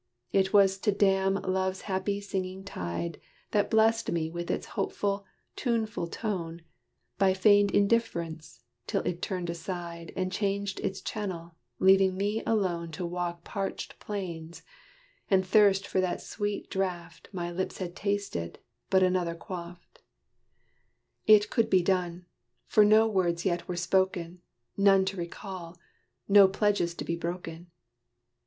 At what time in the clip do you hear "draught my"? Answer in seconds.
16.71-17.51